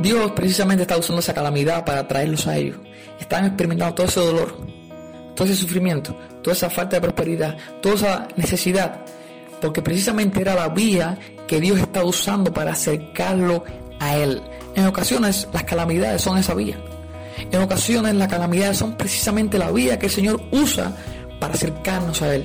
[0.00, 2.76] Dios precisamente está usando esa calamidad para traerlos a ellos.
[3.18, 4.56] Están experimentando todo ese dolor,
[5.34, 9.00] todo ese sufrimiento, toda esa falta de prosperidad, toda esa necesidad,
[9.60, 13.64] porque precisamente era la vía que Dios está usando para acercarlo
[13.98, 14.42] a Él.
[14.74, 16.76] En ocasiones las calamidades son esa vía.
[17.50, 20.92] En ocasiones las calamidades son precisamente la vía que el Señor usa
[21.40, 22.44] para acercarnos a Él.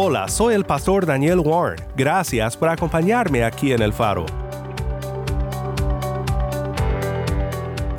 [0.00, 1.84] Hola, soy el pastor Daniel Warren.
[1.96, 4.26] Gracias por acompañarme aquí en El Faro.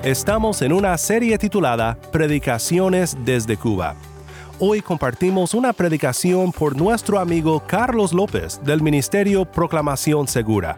[0.02, 3.95] Estamos en una serie titulada Predicaciones desde Cuba.
[4.59, 10.77] Hoy compartimos una predicación por nuestro amigo Carlos López del Ministerio Proclamación Segura.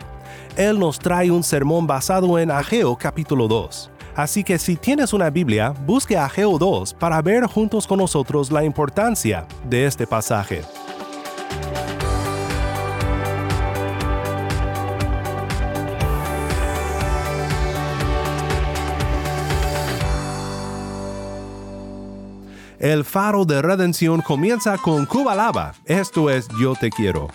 [0.58, 3.92] Él nos trae un sermón basado en Ageo capítulo 2.
[4.16, 8.64] Así que si tienes una Biblia, busque Ageo 2 para ver juntos con nosotros la
[8.64, 10.64] importancia de este pasaje.
[22.82, 25.76] El faro de redención comienza con Cuba Lava.
[25.86, 27.28] Esto es Yo Te Quiero.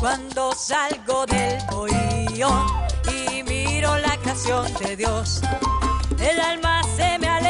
[0.00, 2.48] Cuando salgo del bohío
[3.12, 5.40] y miro la creación de Dios,
[6.20, 7.47] el alma se me alegra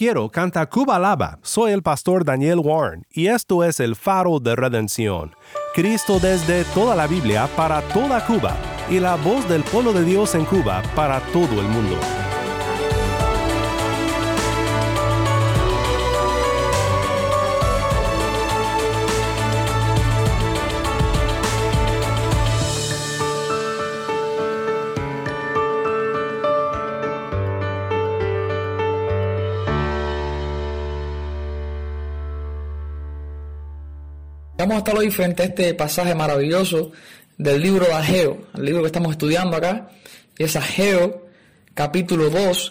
[0.00, 1.38] quiero, canta Cuba Lava.
[1.42, 5.34] Soy el pastor Daniel Warren y esto es el faro de redención.
[5.74, 8.56] Cristo desde toda la Biblia para toda Cuba
[8.88, 11.98] y la voz del pueblo de Dios en Cuba para todo el mundo.
[34.70, 36.92] Vamos a estar hoy frente a este pasaje maravilloso
[37.36, 39.90] del libro de Ageo, el libro que estamos estudiando acá,
[40.38, 41.26] es Ageo
[41.74, 42.70] capítulo 2,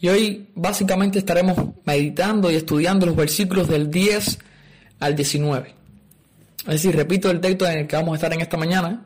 [0.00, 4.38] y hoy básicamente estaremos meditando y estudiando los versículos del 10
[4.98, 5.74] al 19.
[6.60, 9.04] Es decir, repito el texto en el que vamos a estar en esta mañana,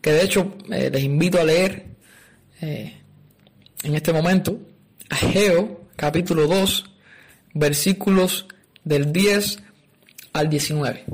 [0.00, 1.84] que de hecho eh, les invito a leer
[2.60, 2.94] eh,
[3.82, 4.56] en este momento,
[5.08, 6.84] Ageo capítulo 2,
[7.54, 8.46] versículos
[8.84, 9.58] del 10
[10.32, 11.06] al 19.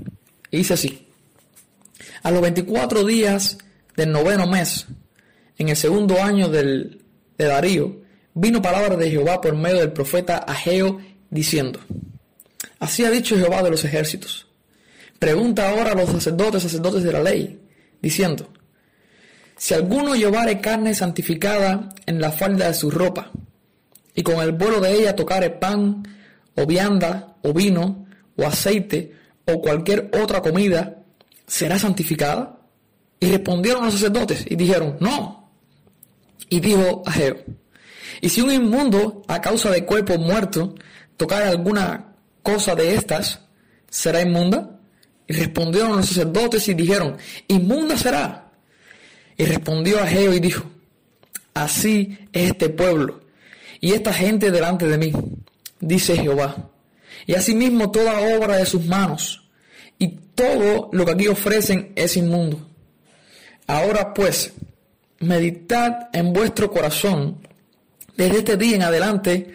[0.50, 1.08] Y dice así,
[2.22, 3.58] a los 24 días
[3.96, 4.86] del noveno mes,
[5.58, 7.02] en el segundo año del,
[7.38, 8.02] de Darío,
[8.34, 11.00] vino palabra de Jehová por medio del profeta Ageo,
[11.30, 11.80] diciendo,
[12.78, 14.46] así ha dicho Jehová de los ejércitos.
[15.18, 17.60] Pregunta ahora a los sacerdotes, sacerdotes de la ley,
[18.02, 18.50] diciendo,
[19.56, 23.30] si alguno llevare carne santificada en la falda de su ropa,
[24.14, 26.02] y con el vuelo de ella tocare pan,
[26.54, 28.06] o vianda, o vino,
[28.36, 29.12] o aceite,
[29.46, 31.02] o cualquier otra comida,
[31.46, 32.58] ¿será santificada?
[33.18, 35.50] Y respondieron los sacerdotes y dijeron, no.
[36.48, 37.36] Y dijo Ageo,
[38.20, 40.74] y si un inmundo a causa de cuerpo muerto
[41.16, 42.12] tocara alguna
[42.42, 43.40] cosa de estas,
[43.90, 44.78] ¿será inmunda?
[45.26, 47.16] Y respondieron los sacerdotes y dijeron,
[47.48, 48.50] inmunda será.
[49.36, 50.64] Y respondió Ageo y dijo,
[51.54, 53.26] así es este pueblo
[53.80, 55.12] y esta gente delante de mí,
[55.80, 56.70] dice Jehová.
[57.24, 59.48] Y asimismo toda obra de sus manos,
[59.98, 62.68] y todo lo que aquí ofrecen es inmundo.
[63.66, 64.52] Ahora pues,
[65.20, 67.38] meditad en vuestro corazón
[68.16, 69.54] desde este día en adelante,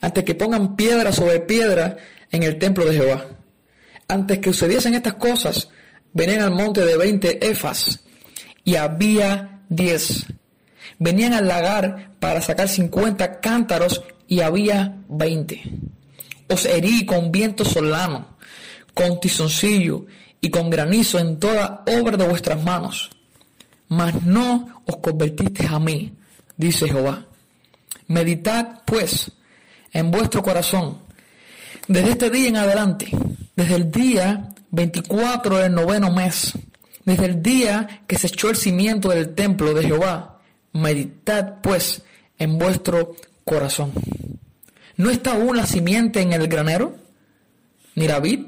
[0.00, 1.96] antes que pongan piedra sobre piedra
[2.30, 3.24] en el templo de Jehová.
[4.06, 5.68] Antes que sucediesen estas cosas,
[6.12, 8.04] venían al monte de veinte efas,
[8.64, 10.26] y había diez.
[10.98, 15.62] Venían al lagar para sacar cincuenta cántaros, y había veinte.
[16.48, 18.36] Os herí con viento solano,
[18.94, 20.06] con tizoncillo
[20.40, 23.10] y con granizo en toda obra de vuestras manos.
[23.88, 26.12] Mas no os convertisteis a mí,
[26.56, 27.26] dice Jehová.
[28.06, 29.32] Meditad, pues,
[29.92, 30.98] en vuestro corazón,
[31.86, 33.08] desde este día en adelante,
[33.56, 36.52] desde el día 24 del noveno mes,
[37.04, 40.40] desde el día que se echó el cimiento del templo de Jehová,
[40.72, 42.02] meditad, pues,
[42.38, 43.92] en vuestro corazón.
[44.98, 46.96] ¿No está aún la simiente en el granero?
[47.94, 48.46] Ni la vid,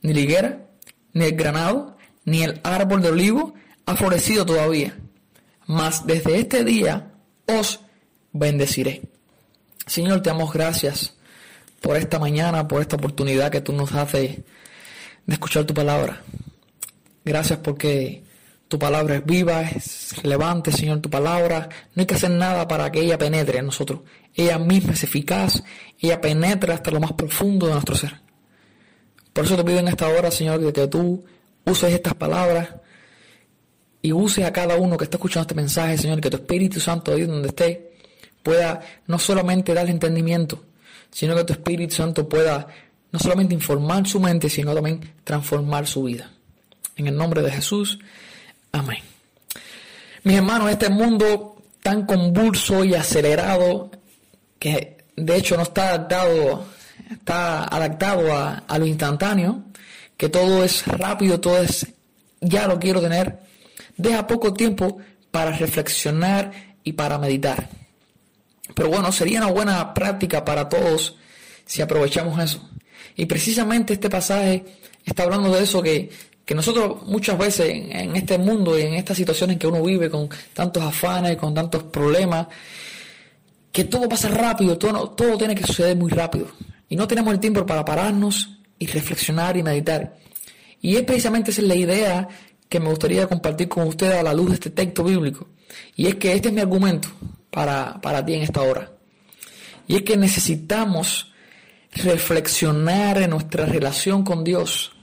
[0.00, 0.66] ni la higuera,
[1.12, 3.54] ni el granado, ni el árbol de olivo
[3.84, 4.96] ha florecido todavía.
[5.66, 7.12] Mas desde este día
[7.46, 7.80] os
[8.32, 9.02] bendeciré.
[9.86, 11.14] Señor, te damos gracias
[11.82, 14.38] por esta mañana, por esta oportunidad que tú nos haces
[15.26, 16.22] de escuchar tu palabra.
[17.26, 18.24] Gracias porque
[18.70, 21.68] tu palabra es viva, es relevante, Señor, tu palabra.
[21.96, 24.02] No hay que hacer nada para que ella penetre en nosotros.
[24.32, 25.64] Ella misma es eficaz,
[25.98, 28.20] ella penetra hasta lo más profundo de nuestro ser.
[29.32, 31.24] Por eso te pido en esta hora, Señor, que tú
[31.64, 32.68] uses estas palabras
[34.02, 37.10] y uses a cada uno que está escuchando este mensaje, Señor, que tu Espíritu Santo,
[37.10, 37.90] donde esté,
[38.44, 40.62] pueda no solamente darle entendimiento,
[41.10, 42.68] sino que tu Espíritu Santo pueda
[43.10, 46.30] no solamente informar su mente, sino también transformar su vida.
[46.94, 47.98] En el nombre de Jesús,
[48.72, 48.98] amén.
[50.22, 53.90] Mis hermanos, este mundo tan convulso y acelerado,
[54.58, 56.66] que de hecho no está adaptado,
[57.10, 59.64] está adaptado a, a lo instantáneo,
[60.16, 61.86] que todo es rápido, todo es,
[62.40, 63.40] ya lo quiero tener,
[63.96, 64.98] deja poco tiempo
[65.30, 66.52] para reflexionar
[66.84, 67.68] y para meditar.
[68.74, 71.16] Pero bueno, sería una buena práctica para todos
[71.64, 72.68] si aprovechamos eso.
[73.16, 74.64] Y precisamente este pasaje
[75.04, 76.10] está hablando de eso que,
[76.50, 80.28] que nosotros muchas veces en, este mundo y en estas situaciones que uno vive con
[80.52, 82.48] tantos afanes, con tantos problemas,
[83.70, 86.48] que todo pasa rápido, todo, todo tiene que suceder muy rápido.
[86.88, 90.16] Y no tenemos el tiempo para pararnos y reflexionar y meditar.
[90.82, 92.28] Y es precisamente esa es la idea
[92.68, 95.46] que me gustaría compartir con ustedes a la luz de este texto bíblico.
[95.94, 97.10] Y es que este es mi argumento
[97.52, 98.90] para, para ti en esta hora.
[99.86, 101.32] Y es que necesitamos
[101.92, 104.96] reflexionar en nuestra relación con Dios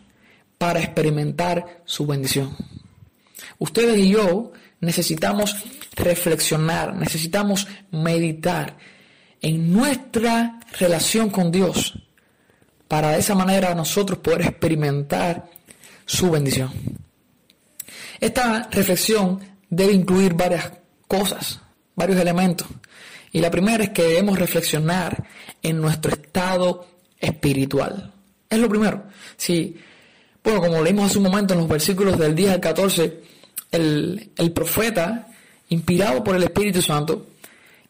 [0.58, 2.56] para experimentar su bendición.
[3.60, 5.56] Ustedes y yo necesitamos
[5.96, 8.78] reflexionar, necesitamos meditar
[9.42, 11.94] en nuestra relación con Dios
[12.88, 15.50] para de esa manera nosotros poder experimentar
[16.06, 16.72] su bendición.
[18.20, 20.72] Esta reflexión debe incluir varias
[21.08, 21.60] cosas,
[21.96, 22.68] varios elementos.
[23.32, 25.28] Y la primera es que debemos reflexionar
[25.62, 26.88] en nuestro estado
[27.20, 28.14] espiritual.
[28.50, 29.04] Es lo primero.
[30.48, 33.20] Bueno, como leímos hace un momento en los versículos del 10 al 14,
[33.74, 35.27] el, el profeta,
[35.68, 37.27] inspirado por el Espíritu Santo,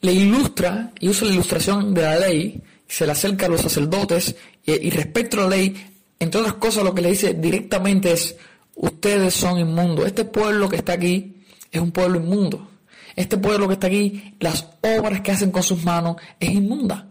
[0.02, 4.36] le ilustra y usa la ilustración de la ley, se le acerca a los sacerdotes
[4.66, 5.76] y, y respecto a la ley,
[6.20, 8.36] entre otras cosas lo que le dice directamente es,
[8.74, 10.08] ustedes son inmundos.
[10.08, 11.36] Este pueblo que está aquí
[11.72, 12.68] es un pueblo inmundo.
[13.16, 17.06] Este pueblo que está aquí, las obras que hacen con sus manos es inmunda.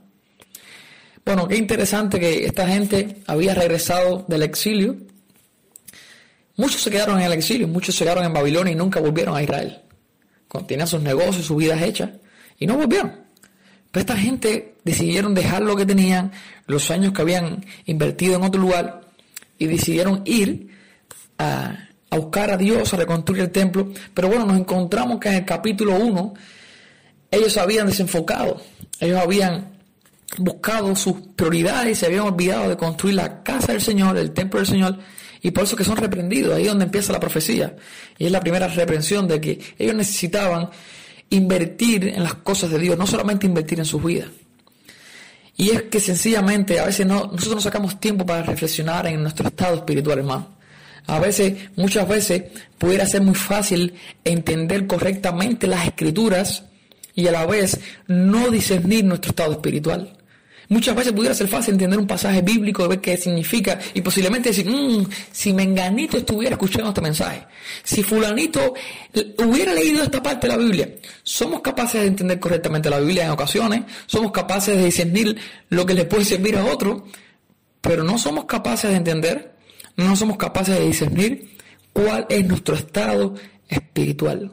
[1.24, 4.96] Bueno, qué interesante que esta gente había regresado del exilio.
[6.56, 9.42] Muchos se quedaron en el exilio, muchos se quedaron en Babilonia y nunca volvieron a
[9.42, 9.82] Israel.
[10.66, 12.10] Tenían sus negocios, sus vidas hechas
[12.58, 13.12] y no volvieron.
[13.90, 16.32] Pero esta gente decidieron dejar lo que tenían,
[16.66, 19.02] los años que habían invertido en otro lugar
[19.58, 20.68] y decidieron ir
[21.38, 23.92] a, a buscar a Dios, a reconstruir el templo.
[24.14, 26.34] Pero bueno, nos encontramos que en el capítulo 1
[27.30, 28.62] ellos habían desenfocado,
[29.00, 29.76] ellos habían
[30.38, 34.60] buscado sus prioridades y se habían olvidado de construir la casa del Señor, el templo
[34.60, 34.98] del Señor,
[35.46, 37.76] y por eso que son reprendidos, ahí es donde empieza la profecía.
[38.18, 40.70] Y es la primera reprensión de que ellos necesitaban
[41.30, 44.28] invertir en las cosas de Dios, no solamente invertir en sus vidas.
[45.56, 49.46] Y es que sencillamente a veces no, nosotros no sacamos tiempo para reflexionar en nuestro
[49.46, 50.56] estado espiritual, hermano.
[51.06, 52.42] A veces, muchas veces,
[52.76, 56.64] pudiera ser muy fácil entender correctamente las escrituras
[57.14, 60.15] y a la vez no discernir nuestro estado espiritual.
[60.68, 64.66] Muchas veces pudiera ser fácil entender un pasaje bíblico, ver qué significa y posiblemente decir,
[64.66, 67.46] mmm, si Menganito estuviera escuchando este mensaje,
[67.84, 68.74] si Fulanito
[69.38, 70.90] hubiera leído esta parte de la Biblia,
[71.22, 75.36] somos capaces de entender correctamente la Biblia en ocasiones, somos capaces de discernir
[75.68, 77.06] lo que le puede servir a otro,
[77.80, 79.54] pero no somos capaces de entender,
[79.96, 81.56] no somos capaces de discernir
[81.92, 83.34] cuál es nuestro estado
[83.68, 84.50] espiritual.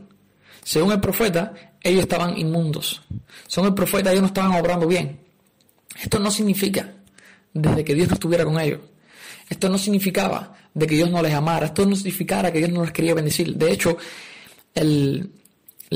[0.64, 3.02] Según el profeta, ellos estaban inmundos.
[3.48, 5.23] Según el profeta, ellos no estaban obrando bien.
[6.04, 6.92] Esto no significa
[7.54, 8.82] desde que Dios no estuviera con ellos.
[9.50, 11.68] Esto no significaba de que Dios no les amara.
[11.68, 13.56] Esto no significara que Dios no les quería bendecir.
[13.56, 13.96] De hecho,
[14.76, 15.32] el,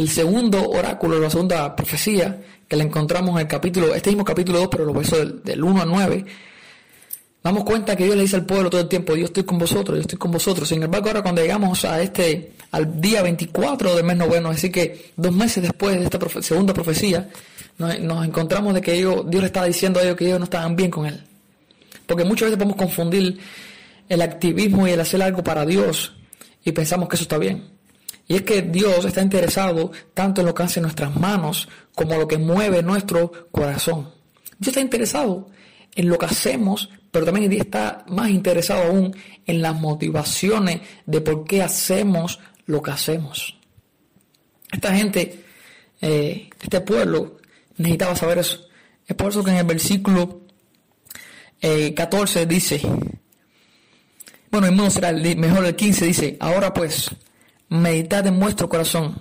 [0.07, 4.67] segundo oráculo, la segunda profecía que le encontramos en el capítulo, este mismo capítulo 2,
[4.71, 6.25] pero los versos del, del 1 al 9,
[7.47, 9.97] damos cuenta que Dios le dice al pueblo todo el tiempo, yo estoy con vosotros,
[9.97, 10.67] yo estoy con vosotros.
[10.67, 14.71] Sin embargo, ahora cuando llegamos a este, al día 24 del mes noveno, es decir
[14.73, 17.29] que dos meses después de esta segunda profecía,
[17.77, 20.91] nos, encontramos de que Dios le estaba diciendo a ellos que ellos no estaban bien
[20.91, 21.23] con Él.
[22.05, 23.39] Porque muchas veces podemos confundir
[24.09, 26.17] el activismo y el hacer algo para Dios
[26.65, 27.63] y pensamos que eso está bien.
[28.27, 32.27] Y es que Dios está interesado tanto en lo que hace nuestras manos como lo
[32.27, 34.09] que mueve nuestro corazón.
[34.59, 35.47] Dios está interesado
[35.95, 39.15] en lo que hacemos, pero también está más interesado aún
[39.47, 43.57] en las motivaciones de por qué hacemos lo que hacemos.
[44.71, 45.43] Esta gente,
[45.99, 47.37] eh, este pueblo,
[47.77, 48.67] necesitaba saber eso.
[49.07, 50.41] Es por eso que en el versículo
[51.59, 52.81] eh, 14 dice,
[54.51, 57.09] bueno, el será el, mejor el 15 dice, ahora pues,
[57.69, 59.19] meditad en vuestro corazón,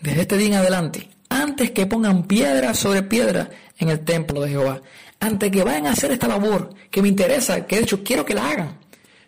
[0.00, 4.50] desde este día en adelante, antes que pongan piedra sobre piedra en el templo de
[4.50, 4.82] Jehová,
[5.20, 8.34] antes que vayan a hacer esta labor que me interesa, que de hecho quiero que
[8.34, 8.78] la hagan,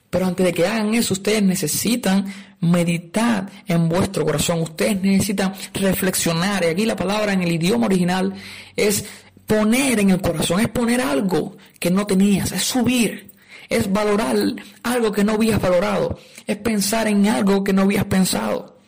[0.09, 2.27] pero antes de que hagan eso, ustedes necesitan
[2.61, 8.35] meditar en vuestro corazón, ustedes necesitan reflexionar, y aquí la palabra en el idioma original
[8.77, 9.05] es
[9.47, 13.33] poner en el corazón, es poner algo que no tenías, es subir,
[13.69, 14.37] es valorar
[14.83, 18.79] algo que no habías valorado, es pensar en algo que no habías pensado.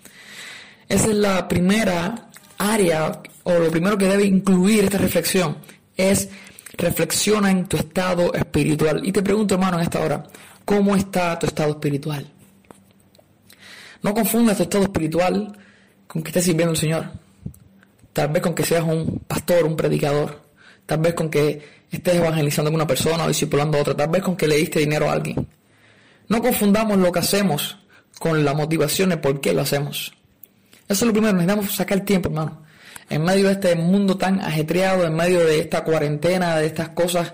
[0.89, 5.57] Esa es la primera área o lo primero que debe incluir esta reflexión,
[5.97, 6.29] es
[6.83, 9.01] reflexiona en tu estado espiritual.
[9.05, 10.25] Y te pregunto, hermano, en esta hora,
[10.65, 12.27] ¿cómo está tu estado espiritual?
[14.03, 15.57] No confundas tu estado espiritual
[16.07, 17.07] con que estés sirviendo al Señor.
[18.13, 20.43] Tal vez con que seas un pastor, un predicador.
[20.85, 23.97] Tal vez con que estés evangelizando a una persona o discipulando a otra.
[23.97, 25.47] Tal vez con que le diste dinero a alguien.
[26.29, 27.79] No confundamos lo que hacemos
[28.19, 30.13] con la motivación de por qué lo hacemos.
[30.89, 32.62] Eso es lo primero, necesitamos sacar tiempo, hermano.
[33.13, 37.31] En medio de este mundo tan ajetreado, en medio de esta cuarentena, de estas cosas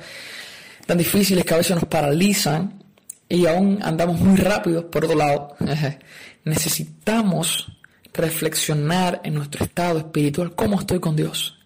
[0.84, 2.82] tan difíciles que a veces nos paralizan
[3.28, 5.54] y aún andamos muy rápidos, por otro lado,
[6.44, 7.70] necesitamos
[8.12, 11.56] reflexionar en nuestro estado espiritual, cómo estoy con Dios,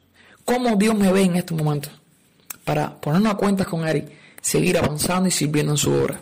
[0.45, 1.88] cómo Dios me ve en este momento,
[2.64, 6.21] para ponernos a cuentas con Él, seguir avanzando y sirviendo en su obra.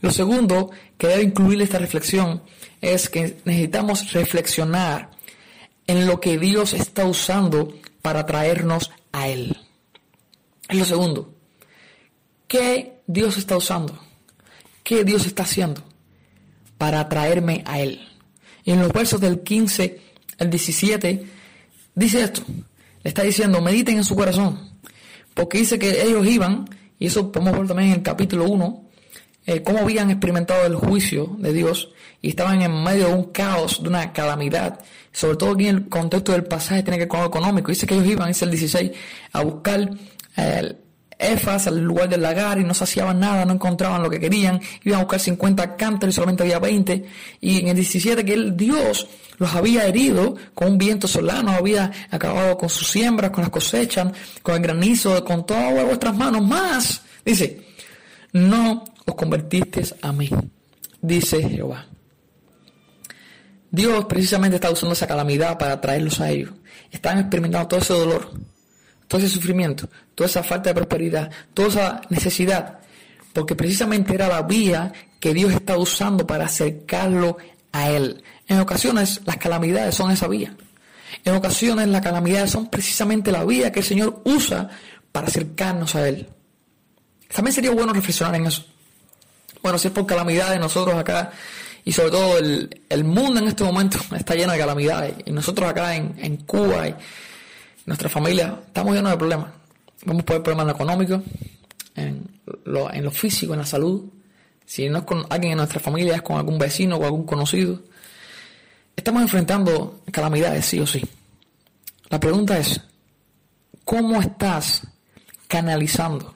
[0.00, 2.42] Lo segundo que debe incluir esta reflexión
[2.80, 5.11] es que necesitamos reflexionar
[5.92, 9.58] en lo que Dios está usando para traernos a Él.
[10.66, 11.34] Es lo segundo.
[12.48, 13.98] ¿Qué Dios está usando?
[14.82, 15.82] ¿Qué Dios está haciendo
[16.78, 18.00] para atraerme a Él?
[18.64, 20.00] Y en los versos del 15
[20.38, 21.26] al 17
[21.94, 22.42] dice esto.
[23.02, 24.70] Le está diciendo, mediten en su corazón.
[25.34, 28.84] Porque dice que ellos iban, y eso podemos ver también en el capítulo 1,
[29.46, 33.82] eh, cómo habían experimentado el juicio de Dios y estaban en medio de un caos,
[33.82, 34.80] de una calamidad.
[35.12, 37.70] Sobre todo aquí en el contexto del pasaje tiene que ver con lo económico.
[37.70, 38.92] Dice que ellos iban, dice el 16,
[39.32, 39.90] a buscar
[40.36, 40.76] el
[41.22, 44.60] Efas al lugar del lagar y no saciaban nada, no encontraban lo que querían.
[44.82, 47.04] Iban a buscar 50 cántaros y solamente había 20.
[47.40, 49.06] Y en el 17 que el Dios
[49.38, 54.08] los había herido con un viento solano, había acabado con sus siembras, con las cosechas,
[54.42, 56.42] con el granizo, con todas vuestras manos.
[56.42, 57.66] Más, dice,
[58.32, 60.30] no os convertisteis a mí,
[61.00, 61.86] dice Jehová.
[63.70, 66.50] Dios precisamente está usando esa calamidad para traerlos a ellos.
[66.90, 68.30] Están experimentando todo ese dolor,
[69.08, 72.80] todo ese sufrimiento, toda esa falta de prosperidad, toda esa necesidad,
[73.32, 77.38] porque precisamente era la vía que Dios está usando para acercarlo
[77.72, 78.22] a Él.
[78.46, 80.54] En ocasiones las calamidades son esa vía.
[81.24, 84.68] En ocasiones las calamidades son precisamente la vía que el Señor usa
[85.12, 86.28] para acercarnos a Él.
[87.34, 88.66] También sería bueno reflexionar en eso.
[89.62, 91.30] Bueno, si es por calamidades, nosotros acá,
[91.84, 95.94] y sobre todo el, mundo en este momento está lleno de calamidades, y nosotros acá
[95.94, 96.94] en, Cuba y
[97.86, 99.48] nuestra familia estamos llenos de problemas.
[100.04, 101.22] Vamos por problemas en lo económico,
[101.94, 102.28] en
[102.64, 104.04] lo, en lo físico, en la salud.
[104.66, 107.80] Si no es con alguien en nuestra familia, es con algún vecino o algún conocido.
[108.96, 111.02] Estamos enfrentando calamidades, sí o sí.
[112.08, 112.80] La pregunta es,
[113.84, 114.82] ¿cómo estás
[115.46, 116.34] canalizando?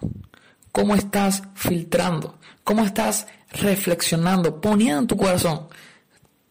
[0.76, 2.38] ¿Cómo estás filtrando?
[2.62, 5.68] ¿Cómo estás reflexionando, poniendo en tu corazón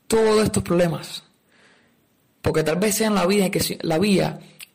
[0.07, 1.23] todos estos problemas?
[2.41, 3.59] Porque tal vez sean la vía que,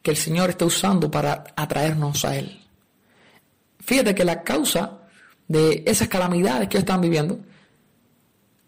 [0.04, 2.60] el Señor está usando para atraernos a Él.
[3.80, 5.00] Fíjate que la causa
[5.48, 7.40] de esas calamidades que ellos estaban viviendo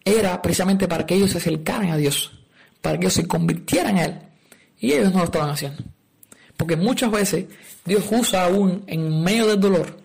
[0.05, 2.41] era precisamente para que ellos se acercaran a Dios,
[2.81, 4.19] para que ellos se convirtieran en Él.
[4.81, 5.85] Y ellos no lo estaban haciendo.
[6.57, 7.45] Porque muchas veces
[7.85, 10.02] Dios usa aún en medio del dolor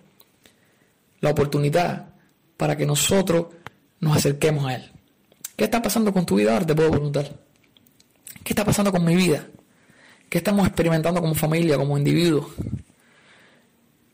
[1.20, 2.10] la oportunidad
[2.58, 3.48] para que nosotros
[4.00, 4.92] nos acerquemos a Él.
[5.56, 6.66] ¿Qué está pasando con tu vida ahora?
[6.66, 7.36] Te puedo preguntar.
[8.44, 9.48] ¿Qué está pasando con mi vida?
[10.30, 12.48] ¿Qué estamos experimentando como familia, como individuos?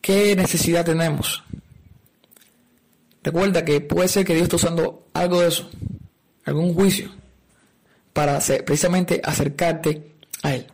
[0.02, 1.44] ¿Qué necesidad tenemos?
[3.24, 5.70] Recuerda que puede ser que Dios esté usando algo de eso,
[6.46, 7.10] algún juicio,
[8.12, 10.14] para precisamente acercarte
[10.44, 10.68] a Él.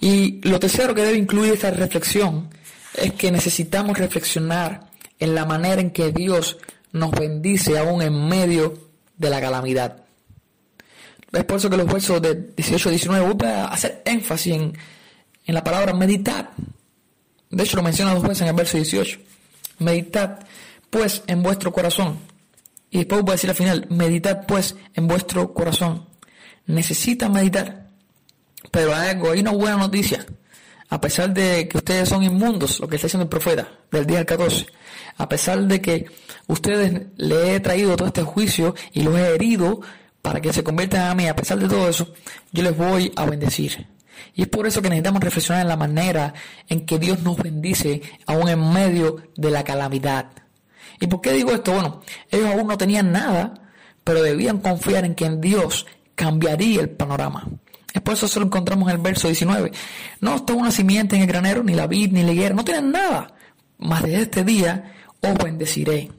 [0.00, 2.50] Y lo tercero que debe incluir esta reflexión
[2.94, 6.58] es que necesitamos reflexionar en la manera en que Dios
[6.92, 10.04] nos bendice aún en medio de la calamidad.
[11.32, 14.78] Es por eso que los versos de 18 y 19 vuelven a hacer énfasis en,
[15.46, 16.52] en la palabra meditar.
[17.50, 19.18] De hecho, lo menciona dos veces en el verso 18.
[19.80, 20.40] Meditad
[20.90, 22.18] pues en vuestro corazón.
[22.90, 26.06] Y después voy a decir al final, meditad pues en vuestro corazón.
[26.66, 27.88] Necesitan meditar.
[28.70, 30.24] Pero hay algo, una buena noticia.
[30.88, 34.18] A pesar de que ustedes son inmundos, lo que está diciendo el profeta del día
[34.18, 34.66] del 14,
[35.16, 36.06] a pesar de que
[36.46, 39.80] ustedes le he traído todo este juicio y los he herido
[40.22, 42.12] para que se conviertan a mí, a pesar de todo eso,
[42.52, 43.86] yo les voy a bendecir.
[44.34, 46.34] Y es por eso que necesitamos reflexionar en la manera
[46.68, 50.30] en que Dios nos bendice aún en medio de la calamidad.
[51.00, 51.72] ¿Y por qué digo esto?
[51.72, 52.00] Bueno,
[52.30, 53.54] ellos aún no tenían nada,
[54.02, 57.46] pero debían confiar en que Dios cambiaría el panorama.
[57.92, 59.72] Es por eso lo encontramos en el verso 19.
[60.20, 62.90] No está una simiente en el granero, ni la vid, ni la higuera, no tienen
[62.90, 63.34] nada.
[63.78, 64.94] Mas desde este día
[65.32, 66.10] os bendeciré.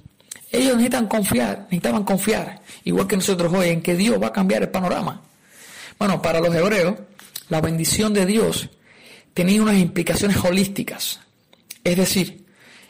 [0.52, 4.64] Ellos necesitan confiar, necesitaban confiar, igual que nosotros hoy, en que Dios va a cambiar
[4.64, 5.22] el panorama.
[6.00, 6.96] Bueno, para los hebreos,
[7.50, 8.70] la bendición de Dios
[9.34, 11.20] tenía unas implicaciones holísticas,
[11.84, 12.46] es decir,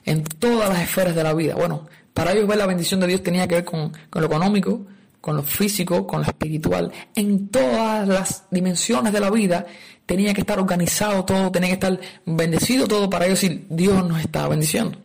[0.05, 1.55] en todas las esferas de la vida.
[1.55, 4.85] Bueno, para ellos ver la bendición de Dios tenía que ver con, con lo económico,
[5.19, 9.65] con lo físico, con lo espiritual, en todas las dimensiones de la vida
[10.05, 14.19] tenía que estar organizado todo, tenía que estar bendecido todo para ellos decir, Dios nos
[14.21, 14.99] está bendiciendo.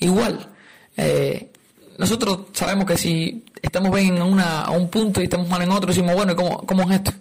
[0.00, 0.48] Igual,
[0.96, 1.50] eh,
[1.98, 5.70] nosotros sabemos que si estamos bien en una, a un punto y estamos mal en
[5.70, 7.12] otro, decimos, bueno, ¿cómo, ¿cómo es esto?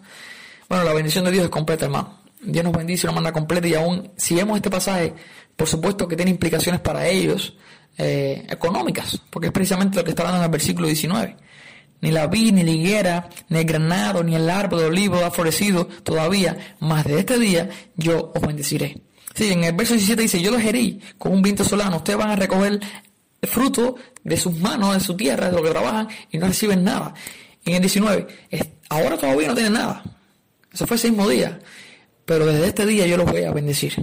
[0.69, 2.19] Bueno, la bendición de Dios es completa, hermano.
[2.41, 5.13] Dios nos bendice de una manera completa y aún si vemos este pasaje,
[5.55, 7.57] por supuesto que tiene implicaciones para ellos
[7.97, 11.35] eh, económicas, porque es precisamente lo que está hablando en el versículo 19.
[12.01, 15.31] Ni la vid, ni la higuera, ni el granado, ni el árbol de olivo ha
[15.31, 19.01] florecido todavía, mas de este día yo os bendeciré.
[19.33, 22.31] Sí, en el verso 17 dice, yo los herí con un viento solano, ustedes van
[22.31, 22.79] a recoger
[23.41, 26.83] el fruto de sus manos, de su tierra, de lo que trabajan, y no reciben
[26.83, 27.13] nada.
[27.65, 28.27] En el 19,
[28.89, 30.03] ahora todavía no tienen nada.
[30.73, 31.59] Eso fue ese mismo día.
[32.25, 33.93] pero desde este día yo los voy a bendecir.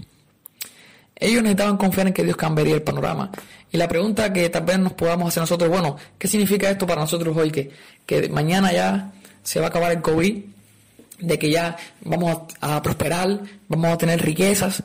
[1.14, 3.30] Ellos necesitaban confiar en que Dios cambiaría el panorama.
[3.72, 7.00] Y la pregunta que tal vez nos podamos hacer nosotros, bueno, ¿qué significa esto para
[7.00, 7.50] nosotros hoy?
[7.50, 7.70] Que,
[8.04, 9.12] que mañana ya
[9.42, 10.42] se va a acabar el COVID,
[11.18, 14.82] de que ya vamos a, prosperar, vamos a tener riquezas.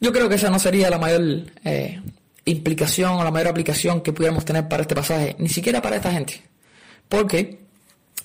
[0.00, 2.00] Yo creo que esa no sería la mayor eh,
[2.46, 6.10] implicación o la mayor aplicación que pudiéramos tener para este pasaje, ni siquiera para esta
[6.10, 6.42] gente.
[7.08, 7.60] Porque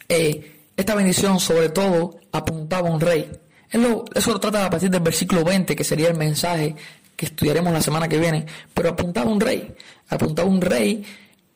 [0.07, 3.29] eh, esta bendición sobre todo apuntaba a un rey.
[3.69, 6.75] Eso lo trata a partir del versículo 20, que sería el mensaje
[7.15, 9.73] que estudiaremos la semana que viene, pero apuntaba a un rey,
[10.09, 11.03] apuntaba a un rey.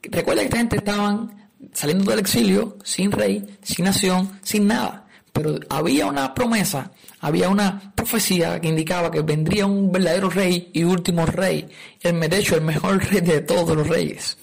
[0.04, 5.08] Recuerda que esta gente estaban saliendo del exilio sin rey, sin nación, sin nada,
[5.42, 10.84] pero había una promesa, había una profecía que indicaba que vendría un verdadero rey y
[10.84, 11.66] último rey,
[12.02, 14.38] el, el mejor rey de todos los reyes.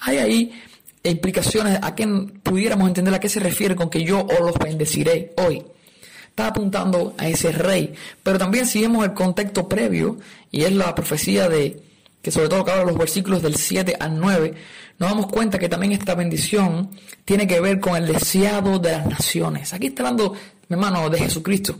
[0.00, 0.62] Hay ahí
[1.04, 2.04] implicaciones a que
[2.42, 5.62] pudiéramos entender a qué se refiere con que yo os los bendeciré hoy
[6.30, 7.94] está apuntando a ese rey.
[8.24, 10.18] Pero también si vemos el contexto previo,
[10.50, 11.80] y es la profecía de,
[12.24, 14.54] que sobre todo acaba los versículos del 7 al 9,
[14.98, 16.88] nos damos cuenta que también esta bendición
[17.26, 19.74] tiene que ver con el deseado de las naciones.
[19.74, 20.32] Aquí está hablando,
[20.68, 21.76] mi hermano, de Jesucristo.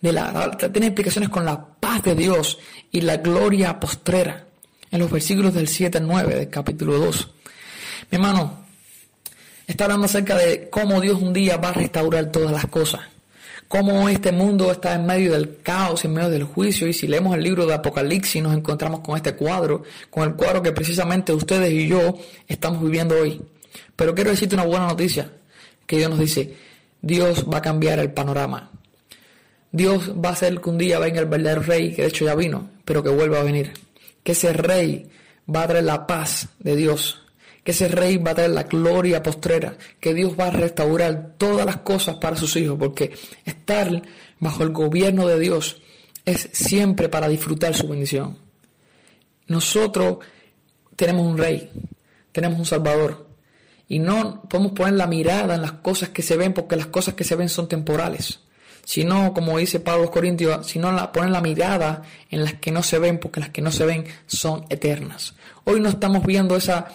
[0.00, 2.58] De la, tiene implicaciones con la paz de Dios
[2.90, 4.44] y la gloria postrera.
[4.90, 7.30] En los versículos del 7 al 9 del capítulo 2.
[8.10, 8.64] Mi hermano,
[9.68, 13.02] está hablando acerca de cómo Dios un día va a restaurar todas las cosas
[13.68, 16.86] cómo este mundo está en medio del caos, en medio del juicio.
[16.86, 20.62] Y si leemos el libro de Apocalipsis, nos encontramos con este cuadro, con el cuadro
[20.62, 23.40] que precisamente ustedes y yo estamos viviendo hoy.
[23.94, 25.30] Pero quiero decirte una buena noticia,
[25.86, 26.54] que Dios nos dice,
[27.00, 28.70] Dios va a cambiar el panorama.
[29.72, 32.34] Dios va a hacer que un día venga el verdadero rey, que de hecho ya
[32.34, 33.72] vino, pero que vuelva a venir.
[34.22, 35.10] Que ese rey
[35.54, 37.25] va a traer la paz de Dios,
[37.66, 41.66] que ese rey va a traer la gloria postrera, que Dios va a restaurar todas
[41.66, 43.12] las cosas para sus hijos, porque
[43.44, 44.02] estar
[44.38, 45.82] bajo el gobierno de Dios
[46.24, 48.38] es siempre para disfrutar su bendición.
[49.48, 50.18] Nosotros
[50.94, 51.68] tenemos un rey,
[52.30, 53.26] tenemos un salvador,
[53.88, 57.14] y no podemos poner la mirada en las cosas que se ven, porque las cosas
[57.14, 58.42] que se ven son temporales.
[58.84, 62.84] Sino, como dice Pablo los Corintios, sino la, poner la mirada en las que no
[62.84, 65.34] se ven, porque las que no se ven son eternas.
[65.64, 66.86] Hoy no estamos viendo esa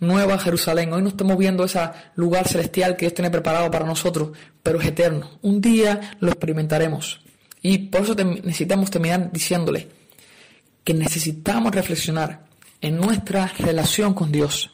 [0.00, 0.92] Nueva Jerusalén.
[0.92, 1.80] Hoy no estamos viendo ese
[2.16, 5.38] lugar celestial que Dios tiene preparado para nosotros, pero es eterno.
[5.42, 7.20] Un día lo experimentaremos.
[7.62, 9.88] Y por eso necesitamos terminar diciéndole
[10.82, 12.44] que necesitamos reflexionar
[12.80, 14.70] en nuestra relación con Dios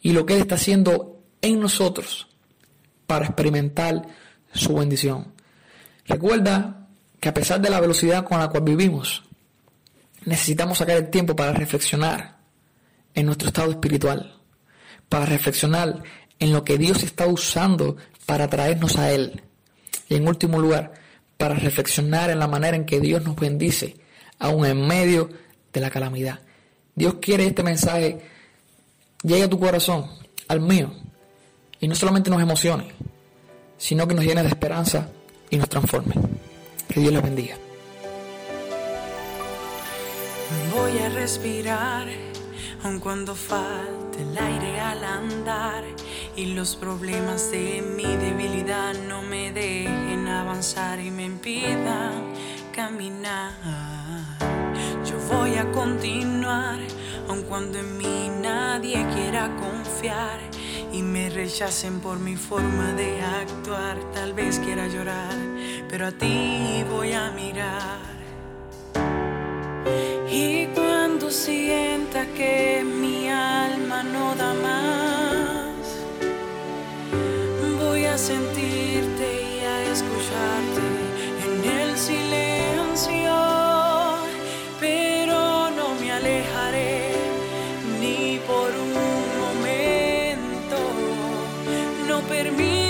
[0.00, 2.26] y lo que Él está haciendo en nosotros
[3.06, 4.02] para experimentar
[4.52, 5.32] su bendición.
[6.06, 6.88] Recuerda
[7.20, 9.22] que a pesar de la velocidad con la cual vivimos,
[10.24, 12.41] necesitamos sacar el tiempo para reflexionar
[13.14, 14.40] en nuestro estado espiritual,
[15.08, 16.02] para reflexionar
[16.38, 17.96] en lo que Dios está usando
[18.26, 19.42] para traernos a Él.
[20.08, 20.94] Y en último lugar,
[21.36, 23.96] para reflexionar en la manera en que Dios nos bendice,
[24.38, 25.30] aún en medio
[25.72, 26.40] de la calamidad.
[26.94, 28.20] Dios quiere este mensaje
[29.22, 30.06] llegue a tu corazón,
[30.48, 30.92] al mío,
[31.80, 32.92] y no solamente nos emocione,
[33.78, 35.08] sino que nos llene de esperanza
[35.50, 36.14] y nos transforme.
[36.88, 37.56] Que Dios les bendiga.
[40.74, 42.08] Voy a respirar
[42.82, 45.84] aun cuando falte el aire al andar
[46.36, 52.32] y los problemas de mi debilidad no me dejen avanzar y me impidan
[52.72, 53.52] caminar.
[55.04, 56.78] Yo voy a continuar,
[57.28, 60.40] aun cuando en mí nadie quiera confiar
[60.92, 63.98] y me rechacen por mi forma de actuar.
[64.12, 65.34] Tal vez quiera llorar,
[65.88, 68.21] pero a ti voy a mirar.
[71.32, 75.86] Sienta que mi alma no da más,
[77.80, 80.84] voy a sentirte y a escucharte
[81.46, 83.34] en el silencio,
[84.78, 87.12] pero no me alejaré
[87.98, 88.92] ni por un
[89.40, 90.78] momento,
[92.08, 92.82] no permitiré.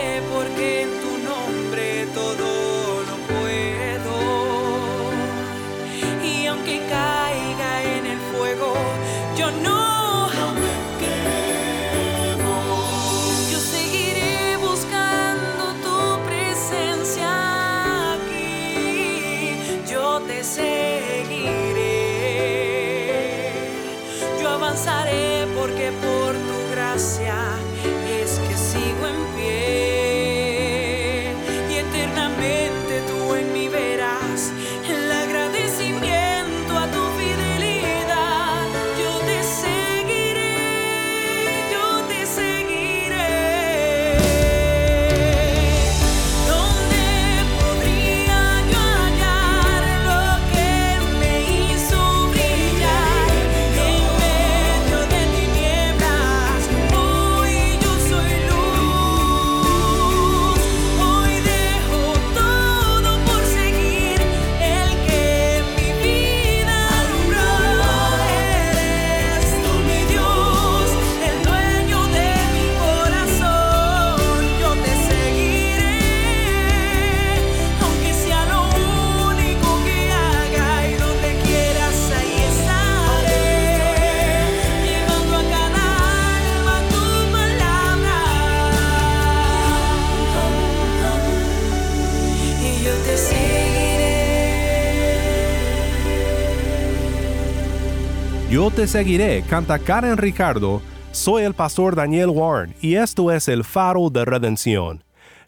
[98.51, 100.81] Yo te seguiré, canta Karen Ricardo.
[101.13, 105.05] Soy el pastor Daniel Warren y esto es el faro de redención.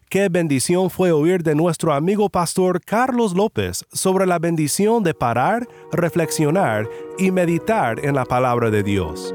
[0.08, 5.68] Qué bendición fue oír de nuestro amigo pastor Carlos López sobre la bendición de parar,
[5.92, 6.88] reflexionar
[7.18, 9.34] y meditar en la palabra de Dios.